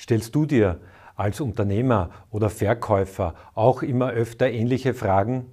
Stellst 0.00 0.34
du 0.34 0.46
dir 0.46 0.80
als 1.14 1.42
Unternehmer 1.42 2.08
oder 2.30 2.48
Verkäufer 2.48 3.34
auch 3.52 3.82
immer 3.82 4.08
öfter 4.12 4.50
ähnliche 4.50 4.94
Fragen? 4.94 5.52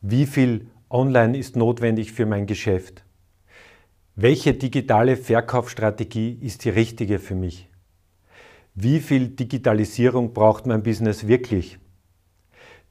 Wie 0.00 0.24
viel 0.24 0.68
Online 0.88 1.36
ist 1.36 1.56
notwendig 1.56 2.12
für 2.12 2.24
mein 2.24 2.46
Geschäft? 2.46 3.04
Welche 4.14 4.54
digitale 4.54 5.18
Verkaufsstrategie 5.18 6.38
ist 6.40 6.64
die 6.64 6.70
richtige 6.70 7.18
für 7.18 7.34
mich? 7.34 7.68
Wie 8.74 9.00
viel 9.00 9.28
Digitalisierung 9.28 10.32
braucht 10.32 10.64
mein 10.64 10.82
Business 10.82 11.28
wirklich? 11.28 11.78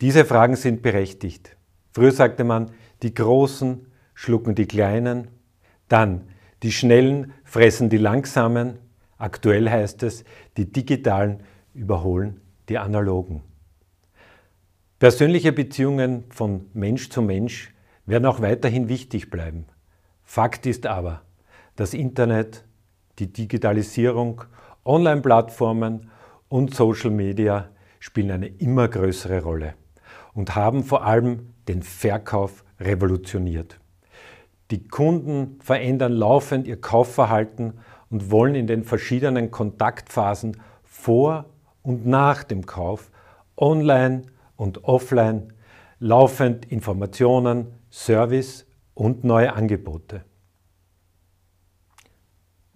Diese 0.02 0.24
Fragen 0.24 0.56
sind 0.56 0.84
berechtigt. 0.84 1.58
Früher 1.94 2.12
sagte 2.12 2.44
man, 2.44 2.70
die 3.02 3.16
Großen 3.16 3.88
schlucken 4.14 4.54
die 4.54 4.68
Kleinen, 4.68 5.30
dann 5.88 6.28
die 6.62 6.72
Schnellen 6.72 7.34
fressen 7.44 7.90
die 7.90 7.98
Langsamen, 7.98 8.78
aktuell 9.18 9.70
heißt 9.70 10.04
es, 10.04 10.24
die 10.58 10.72
Digitalen 10.72 11.44
überholen 11.74 12.42
die 12.70 12.78
Analogen. 12.78 13.44
Persönliche 15.00 15.52
Beziehungen 15.52 16.24
von 16.30 16.68
Mensch 16.74 17.10
zu 17.10 17.22
Mensch 17.22 17.74
werden 18.06 18.26
auch 18.26 18.42
weiterhin 18.42 18.88
wichtig 18.88 19.30
bleiben. 19.30 19.66
Fakt 20.24 20.66
ist 20.66 20.88
aber, 20.88 21.22
das 21.76 21.94
Internet, 21.94 22.64
die 23.20 23.32
Digitalisierung, 23.32 24.44
Online-Plattformen 24.86 26.10
und 26.48 26.74
Social 26.74 27.12
Media 27.12 27.70
spielen 28.00 28.32
eine 28.32 28.48
immer 28.48 28.88
größere 28.88 29.44
Rolle 29.44 29.74
und 30.34 30.56
haben 30.56 30.84
vor 30.84 31.06
allem 31.06 31.54
den 31.68 31.82
Verkauf 31.82 32.64
revolutioniert. 32.80 33.80
Die 34.72 34.88
Kunden 34.88 35.60
verändern 35.62 36.14
laufend 36.14 36.68
ihr 36.68 36.80
Kaufverhalten 36.80 37.74
und 38.10 38.32
wollen 38.32 38.56
in 38.56 38.68
den 38.68 38.84
verschiedenen 38.84 39.52
Kontaktphasen 39.52 40.58
vor 40.84 41.46
und 41.82 42.06
nach 42.06 42.44
dem 42.44 42.66
Kauf 42.66 43.12
online 43.58 44.24
und 44.56 44.84
offline 44.84 45.54
laufend 46.00 46.66
Informationen, 46.66 47.68
Service 47.92 48.66
und 48.94 49.24
neue 49.24 49.54
Angebote. 49.54 50.24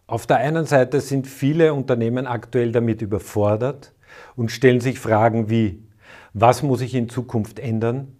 Auf 0.07 0.25
der 0.25 0.37
einen 0.37 0.65
Seite 0.65 1.01
sind 1.01 1.27
viele 1.27 1.73
Unternehmen 1.73 2.25
aktuell 2.25 2.71
damit 2.71 3.01
überfordert 3.01 3.93
und 4.35 4.51
stellen 4.51 4.81
sich 4.81 4.99
Fragen 4.99 5.49
wie, 5.49 5.87
was 6.33 6.63
muss 6.63 6.81
ich 6.81 6.95
in 6.95 7.09
Zukunft 7.09 7.59
ändern, 7.59 8.15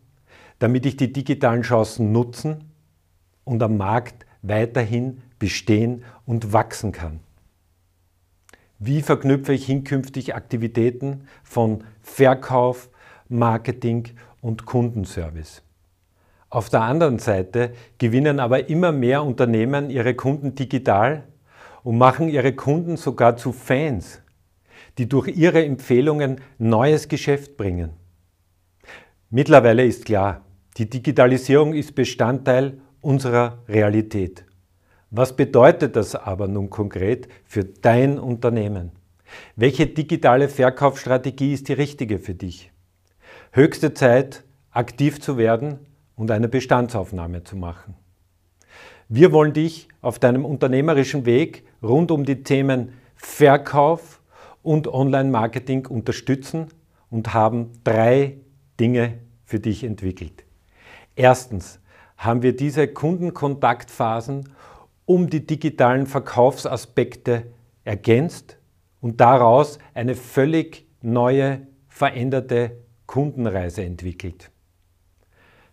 damit 0.59 0.85
ich 0.85 0.97
die 0.97 1.11
digitalen 1.11 1.63
Chancen 1.63 2.11
nutzen 2.11 2.71
und 3.43 3.63
am 3.63 3.77
Markt 3.77 4.25
weiterhin 4.41 5.21
bestehen 5.39 6.03
und 6.25 6.53
wachsen 6.53 6.91
kann. 6.91 7.19
Wie 8.77 9.01
verknüpfe 9.01 9.53
ich 9.53 9.65
hinkünftig 9.65 10.35
Aktivitäten 10.35 11.27
von 11.43 11.83
Verkauf, 12.01 12.89
Marketing 13.27 14.07
und 14.41 14.65
Kundenservice? 14.65 15.63
Auf 16.49 16.69
der 16.69 16.81
anderen 16.81 17.19
Seite 17.19 17.73
gewinnen 17.97 18.39
aber 18.39 18.69
immer 18.69 18.91
mehr 18.91 19.23
Unternehmen 19.23 19.89
ihre 19.89 20.15
Kunden 20.15 20.55
digital 20.55 21.25
und 21.83 21.97
machen 21.97 22.29
ihre 22.29 22.53
Kunden 22.53 22.97
sogar 22.97 23.37
zu 23.37 23.51
Fans, 23.51 24.21
die 24.97 25.07
durch 25.07 25.27
ihre 25.27 25.63
Empfehlungen 25.63 26.41
neues 26.57 27.07
Geschäft 27.07 27.57
bringen. 27.57 27.91
Mittlerweile 29.29 29.85
ist 29.85 30.05
klar, 30.05 30.41
die 30.77 30.89
Digitalisierung 30.89 31.73
ist 31.73 31.93
Bestandteil 31.93 32.79
unserer 33.01 33.59
Realität. 33.67 34.45
Was 35.11 35.35
bedeutet 35.35 35.95
das 35.95 36.15
aber 36.15 36.47
nun 36.47 36.69
konkret 36.69 37.27
für 37.45 37.63
dein 37.63 38.19
Unternehmen? 38.19 38.91
Welche 39.55 39.87
digitale 39.87 40.49
Verkaufsstrategie 40.49 41.53
ist 41.53 41.67
die 41.67 41.73
richtige 41.73 42.19
für 42.19 42.35
dich? 42.35 42.71
Höchste 43.51 43.93
Zeit, 43.93 44.43
aktiv 44.71 45.19
zu 45.19 45.37
werden 45.37 45.79
und 46.15 46.31
eine 46.31 46.47
Bestandsaufnahme 46.47 47.43
zu 47.43 47.55
machen. 47.55 47.95
Wir 49.07 49.31
wollen 49.31 49.53
dich 49.53 49.87
auf 50.01 50.19
deinem 50.19 50.45
unternehmerischen 50.45 51.25
Weg 51.25 51.65
rund 51.81 52.11
um 52.11 52.25
die 52.25 52.43
Themen 52.43 52.93
Verkauf 53.15 54.21
und 54.61 54.87
Online-Marketing 54.87 55.87
unterstützen 55.87 56.67
und 57.09 57.33
haben 57.33 57.71
drei 57.83 58.37
Dinge 58.79 59.19
für 59.45 59.59
dich 59.59 59.83
entwickelt. 59.83 60.45
Erstens, 61.15 61.79
haben 62.19 62.43
wir 62.43 62.55
diese 62.55 62.87
Kundenkontaktphasen 62.87 64.49
um 65.05 65.29
die 65.29 65.47
digitalen 65.47 66.05
Verkaufsaspekte 66.05 67.45
ergänzt 67.85 68.57
und 69.01 69.21
daraus 69.21 69.79
eine 69.93 70.15
völlig 70.15 70.85
neue, 71.01 71.65
veränderte 71.87 72.77
Kundenreise 73.07 73.83
entwickelt. 73.83 74.51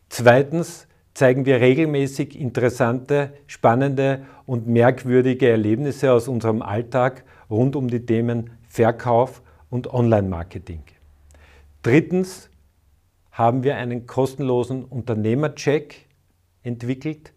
Zweitens 0.09 0.87
zeigen 1.15 1.47
wir 1.47 1.61
regelmäßig 1.61 2.39
interessante, 2.39 3.35
spannende 3.49 4.25
und 4.47 4.69
merkwürdige 4.69 5.51
Erlebnisse 5.51 6.13
aus 6.13 6.29
unserem 6.29 6.63
Alltag 6.63 7.25
rund 7.51 7.75
um 7.75 7.89
die 7.89 8.07
Themen 8.07 8.51
Verkauf 8.69 9.43
und 9.69 9.93
Online-Marketing. 9.93 10.83
Drittens 11.83 12.51
haben 13.33 13.65
wir 13.65 13.77
einen 13.77 14.07
kostenlosen 14.07 14.85
Unternehmercheck 14.85 16.06
entwickelt, 16.67 17.33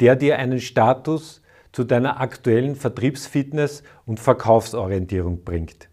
der 0.00 0.16
dir 0.16 0.38
einen 0.38 0.60
Status 0.60 1.42
zu 1.72 1.84
deiner 1.84 2.20
aktuellen 2.20 2.76
Vertriebsfitness 2.76 3.82
und 4.04 4.20
Verkaufsorientierung 4.20 5.44
bringt. 5.44 5.88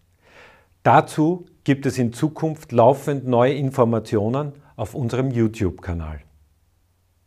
Dazu 0.82 1.46
gibt 1.64 1.86
es 1.86 1.98
in 1.98 2.12
Zukunft 2.12 2.72
laufend 2.72 3.26
neue 3.26 3.54
Informationen 3.54 4.52
auf 4.76 4.94
unserem 4.94 5.30
YouTube-Kanal. 5.30 6.20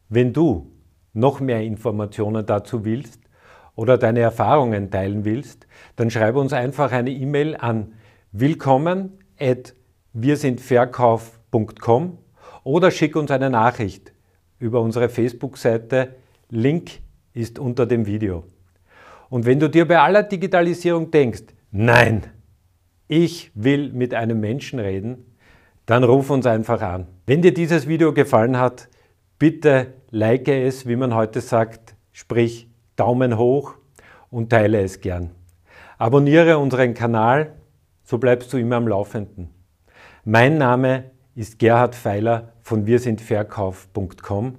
Wenn 0.10 0.34
du 0.34 0.72
noch 1.14 1.40
mehr 1.40 1.62
Informationen 1.62 2.46
dazu 2.46 2.86
willst 2.86 3.22
oder 3.76 3.98
deine 3.98 4.20
Erfahrungen 4.20 4.92
teilen 4.92 5.26
willst, 5.26 5.66
dann 5.96 6.12
schreibe 6.12 6.40
uns 6.40 6.54
einfach 6.54 6.92
eine 6.92 7.12
E-Mail 7.12 7.56
an 7.56 7.94
willkommen 8.32 9.20
at 9.40 9.74
wirsindverkauf.com 10.14 12.18
oder 12.64 12.92
schick 12.92 13.16
uns 13.16 13.32
eine 13.32 13.50
Nachricht 13.50 14.13
über 14.64 14.80
unsere 14.80 15.10
Facebook-Seite. 15.10 16.16
Link 16.50 16.92
ist 17.34 17.60
unter 17.60 17.86
dem 17.86 18.06
Video. 18.06 18.46
Und 19.30 19.46
wenn 19.46 19.60
du 19.60 19.70
dir 19.70 19.86
bei 19.86 20.00
aller 20.00 20.24
Digitalisierung 20.24 21.12
denkst, 21.12 21.44
nein, 21.72 22.24
ich 23.10 23.52
will 23.56 23.92
mit 23.92 24.14
einem 24.14 24.40
Menschen 24.40 24.80
reden, 24.80 25.26
dann 25.86 26.06
ruf 26.06 26.30
uns 26.30 26.46
einfach 26.46 26.82
an. 26.82 27.08
Wenn 27.26 27.42
dir 27.42 27.54
dieses 27.54 27.90
Video 27.90 28.14
gefallen 28.14 28.58
hat, 28.58 28.88
bitte 29.38 29.96
like 30.12 30.48
es, 30.48 30.88
wie 30.88 30.96
man 30.96 31.14
heute 31.14 31.42
sagt, 31.42 31.96
sprich 32.14 32.70
Daumen 32.96 33.38
hoch 33.38 33.76
und 34.30 34.50
teile 34.50 34.82
es 34.82 35.02
gern. 35.02 35.32
Abonniere 35.98 36.58
unseren 36.58 36.94
Kanal, 36.94 37.54
so 38.04 38.18
bleibst 38.18 38.54
du 38.54 38.58
immer 38.58 38.78
am 38.78 38.88
Laufenden. 38.88 39.50
Mein 40.24 40.58
Name 40.58 41.12
ist 41.36 41.60
Gerhard 41.60 41.96
Feiler 41.96 42.54
von 42.62 42.86
wirsindverkauf.com. 42.86 44.56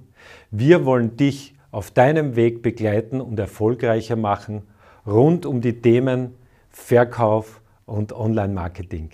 Wir 0.51 0.85
wollen 0.85 1.17
dich 1.17 1.55
auf 1.71 1.91
deinem 1.91 2.35
Weg 2.35 2.61
begleiten 2.61 3.21
und 3.21 3.39
erfolgreicher 3.39 4.15
machen 4.15 4.63
rund 5.05 5.45
um 5.45 5.61
die 5.61 5.81
Themen 5.81 6.35
Verkauf 6.69 7.61
und 7.85 8.13
Online-Marketing. 8.13 9.11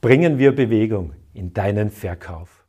Bringen 0.00 0.38
wir 0.38 0.54
Bewegung 0.54 1.14
in 1.32 1.52
deinen 1.52 1.90
Verkauf. 1.90 2.65